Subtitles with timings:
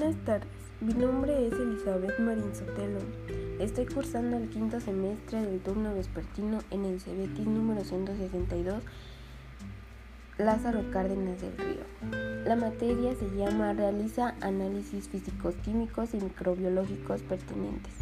[0.00, 0.48] Buenas tardes,
[0.80, 3.00] mi nombre es Elizabeth Marín Sotelo.
[3.58, 8.82] Estoy cursando el quinto semestre del turno vespertino en el CEBETIS número 162
[10.38, 11.84] Lázaro Cárdenas del Río.
[12.46, 17.92] La materia se llama Realiza análisis físicos, químicos y microbiológicos pertinentes.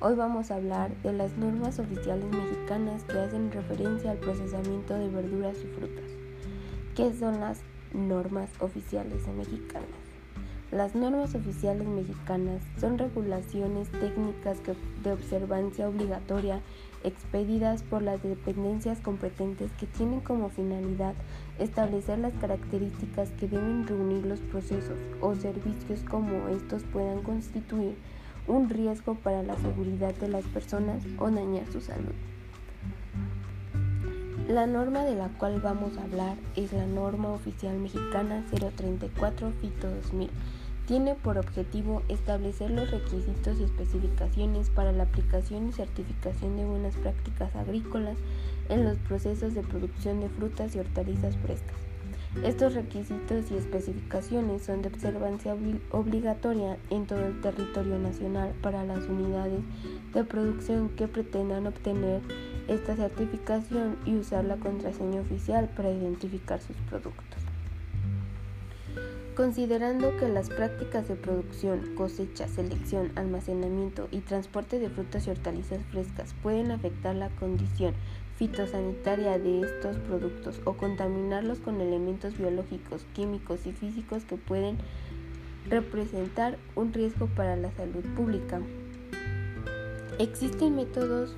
[0.00, 5.08] Hoy vamos a hablar de las normas oficiales mexicanas que hacen referencia al procesamiento de
[5.08, 6.10] verduras y frutas.
[6.96, 7.60] ¿Qué son las
[7.92, 10.03] normas oficiales mexicanas?
[10.74, 14.58] Las normas oficiales mexicanas son regulaciones técnicas
[15.04, 16.62] de observancia obligatoria
[17.04, 21.14] expedidas por las dependencias competentes que tienen como finalidad
[21.60, 27.94] establecer las características que deben reunir los procesos o servicios como estos puedan constituir
[28.48, 32.14] un riesgo para la seguridad de las personas o dañar su salud.
[34.48, 39.88] La norma de la cual vamos a hablar es la norma oficial mexicana 034 FITO
[39.88, 40.30] 2000
[40.86, 46.94] tiene por objetivo establecer los requisitos y especificaciones para la aplicación y certificación de buenas
[46.96, 48.16] prácticas agrícolas
[48.68, 51.76] en los procesos de producción de frutas y hortalizas frescas.
[52.42, 55.56] Estos requisitos y especificaciones son de observancia
[55.90, 59.60] obligatoria en todo el territorio nacional para las unidades
[60.12, 62.22] de producción que pretendan obtener
[62.66, 67.43] esta certificación y usar la contraseña oficial para identificar sus productos.
[69.36, 75.84] Considerando que las prácticas de producción, cosecha, selección, almacenamiento y transporte de frutas y hortalizas
[75.90, 77.94] frescas pueden afectar la condición
[78.36, 84.78] fitosanitaria de estos productos o contaminarlos con elementos biológicos, químicos y físicos que pueden
[85.68, 88.60] representar un riesgo para la salud pública.
[90.20, 91.34] Existen métodos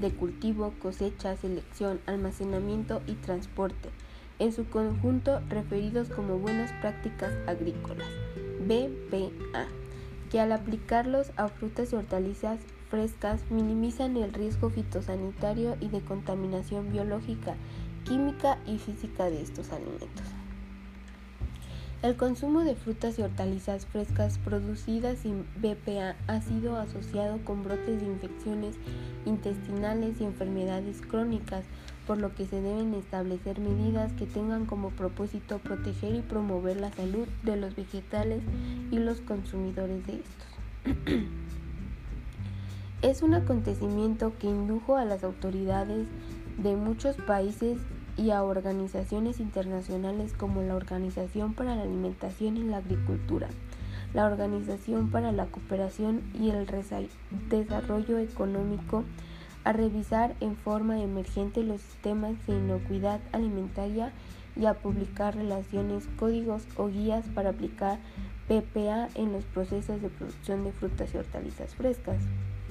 [0.00, 3.88] de cultivo, cosecha, selección, almacenamiento y transporte
[4.38, 8.08] en su conjunto referidos como buenas prácticas agrícolas,
[8.60, 9.66] BPA,
[10.30, 16.92] que al aplicarlos a frutas y hortalizas frescas minimizan el riesgo fitosanitario y de contaminación
[16.92, 17.56] biológica,
[18.04, 20.26] química y física de estos alimentos.
[22.00, 28.00] El consumo de frutas y hortalizas frescas producidas sin BPA ha sido asociado con brotes
[28.00, 28.76] de infecciones
[29.26, 31.64] intestinales y enfermedades crónicas,
[32.08, 36.90] por lo que se deben establecer medidas que tengan como propósito proteger y promover la
[36.90, 38.40] salud de los vegetales
[38.90, 41.22] y los consumidores de estos.
[43.02, 46.08] es un acontecimiento que indujo a las autoridades
[46.56, 47.76] de muchos países
[48.16, 53.48] y a organizaciones internacionales como la Organización para la Alimentación y la Agricultura,
[54.14, 56.66] la Organización para la Cooperación y el
[57.50, 59.04] Desarrollo Económico
[59.68, 64.12] a revisar en forma emergente los sistemas de inocuidad alimentaria
[64.56, 67.98] y a publicar relaciones, códigos o guías para aplicar
[68.48, 72.16] PPA en los procesos de producción de frutas y hortalizas frescas.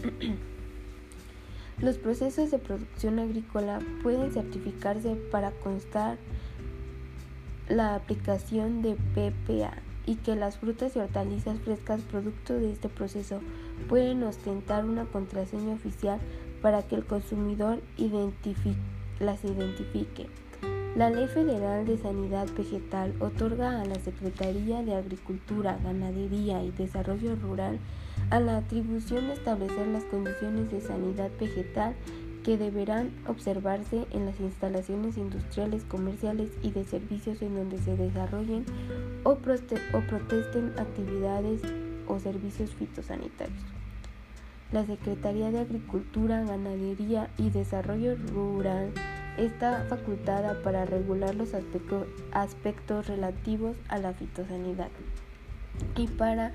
[1.80, 6.18] Los procesos de producción agrícola pueden certificarse para constar
[7.70, 9.76] la aplicación de PPA
[10.08, 13.42] y que las frutas y hortalizas frescas producto de este proceso
[13.88, 16.20] pueden ostentar una contraseña oficial
[16.62, 17.80] para que el consumidor
[19.20, 20.28] las identifique.
[20.96, 27.36] La Ley Federal de Sanidad Vegetal otorga a la Secretaría de Agricultura, Ganadería y Desarrollo
[27.36, 27.78] Rural
[28.32, 31.96] a la atribución de establecer las condiciones de sanidad vegetal
[32.44, 38.66] que deberán observarse en las instalaciones industriales, comerciales y de servicios en donde se desarrollen
[39.24, 41.62] o, protesten actividades
[42.08, 43.77] o servicios fitosanitarios.
[44.74, 48.92] La Secretaría de Agricultura, Ganadería y Desarrollo Rural
[49.38, 54.90] está facultada para regular los aspectos relativos a la fitosanidad
[55.96, 56.52] y para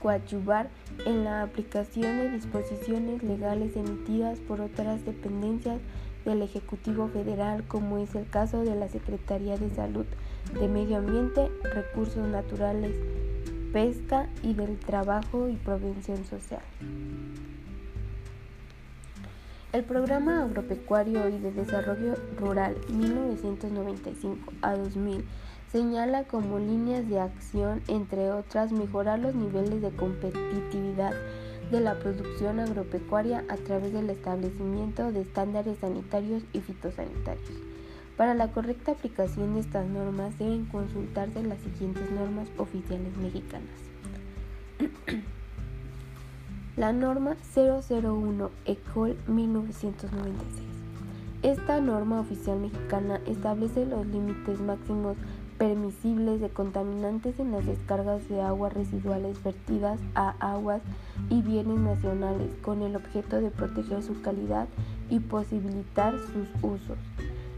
[0.00, 0.68] coadyuvar
[1.06, 5.80] en la aplicación de disposiciones legales emitidas por otras dependencias
[6.24, 10.06] del Ejecutivo Federal, como es el caso de la Secretaría de Salud,
[10.60, 12.94] de Medio Ambiente, Recursos Naturales,
[13.72, 16.62] Pesca y del Trabajo y Prevención Social.
[19.72, 25.24] El Programa Agropecuario y de Desarrollo Rural 1995 a 2000
[25.70, 31.12] señala como líneas de acción, entre otras, mejorar los niveles de competitividad
[31.70, 37.60] de la producción agropecuaria a través del establecimiento de estándares sanitarios y fitosanitarios.
[38.16, 43.66] Para la correcta aplicación de estas normas deben consultarse las siguientes normas oficiales mexicanas.
[46.76, 50.36] la norma 001 ECOL 1996.
[51.42, 55.16] Esta norma oficial mexicana establece los límites máximos
[55.56, 60.82] permisibles de contaminantes en las descargas de aguas residuales vertidas a aguas
[61.30, 64.68] y bienes nacionales con el objeto de proteger su calidad
[65.08, 66.98] y posibilitar sus usos.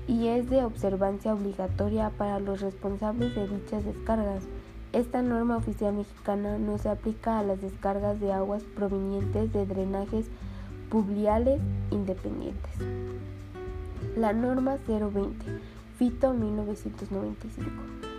[0.06, 4.44] Y es de observancia obligatoria para los responsables de dichas descargas.
[4.92, 10.26] Esta norma oficial mexicana no se aplica a las descargas de aguas provenientes de drenajes
[10.88, 12.72] pluviales independientes.
[14.16, 15.44] La norma 020
[15.98, 17.70] Fito 1995.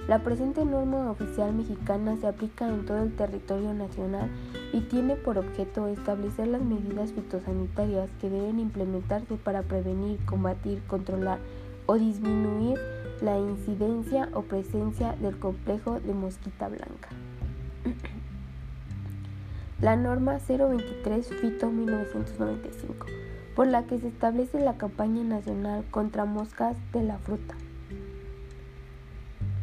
[0.10, 4.30] La presente norma oficial mexicana se aplica en todo el territorio nacional
[4.74, 11.39] y tiene por objeto establecer las medidas fitosanitarias que deben implementarse para prevenir, combatir, controlar
[11.86, 12.77] o disminuir
[13.21, 17.10] la incidencia o presencia del complejo de mosquita blanca.
[19.81, 23.06] La norma 023 Fito 1995,
[23.56, 27.56] por la que se establece la campaña nacional contra moscas de la fruta.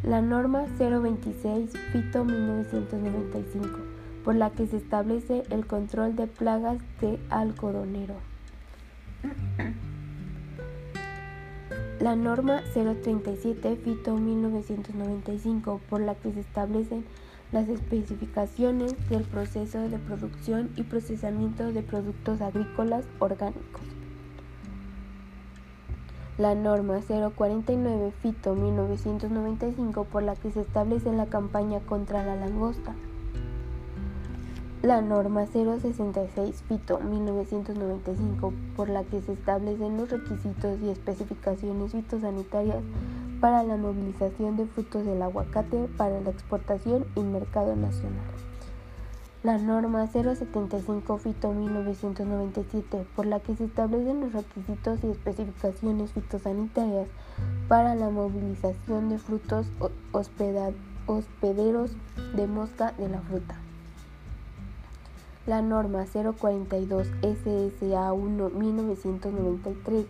[0.03, 3.69] La norma 026 Fito 1995,
[4.25, 8.14] por la que se establece el control de plagas de algodonero.
[12.06, 17.05] La norma 037 Fito 1995, por la que se establecen
[17.50, 23.82] las especificaciones del proceso de producción y procesamiento de productos agrícolas orgánicos.
[26.38, 32.94] La norma 049 FITO 1995 por la que se establece la campaña contra la langosta,
[34.86, 42.84] la norma 066 FITO 1995 por la que se establecen los requisitos y especificaciones fitosanitarias
[43.40, 48.22] para la movilización de frutos del aguacate para la exportación y mercado nacional
[49.42, 57.06] la norma 075 FITO 1997, por la que se establecen los requisitos y especificaciones fitosanitarias
[57.68, 59.68] para la movilización de frutos
[60.12, 61.90] hospederos
[62.34, 63.65] de mosca de la fruta.
[65.46, 70.06] La norma 042 SSA 1 1993,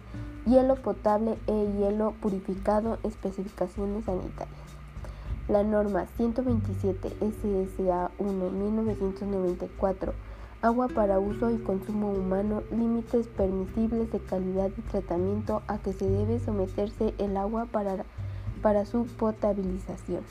[0.47, 4.67] hielo potable e hielo purificado, especificaciones sanitarias
[5.49, 10.13] la norma 127 SSA 1 1994
[10.63, 16.09] Agua para uso y consumo humano, límites permisibles de calidad y tratamiento a que se
[16.09, 18.05] debe someterse el agua para,
[18.63, 20.23] para su potabilización.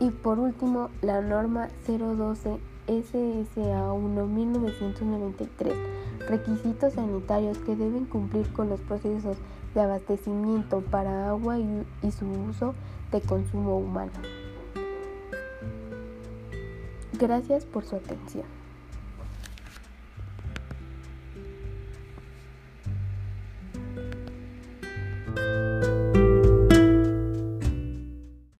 [0.00, 5.72] Y por último, la norma 012 SSA 1 1993
[6.28, 9.36] requisitos sanitarios que deben cumplir con los procesos
[9.74, 12.74] de abastecimiento para agua y, y su uso
[13.12, 14.12] de consumo humano.
[17.18, 18.63] Gracias por su atención.